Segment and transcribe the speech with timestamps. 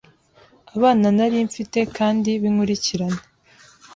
[0.75, 3.21] abana nari mfite kandi b’inkurikirane.